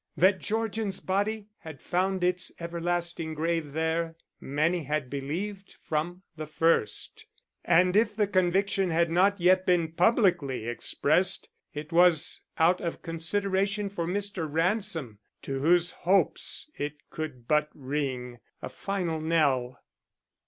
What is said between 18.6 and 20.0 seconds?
final knell.